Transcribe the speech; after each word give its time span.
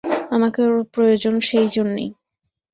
আমাকে 0.31 0.59
ওর 0.65 0.75
প্রয়োজন 0.93 1.35
সেইজন্যেই। 1.39 2.09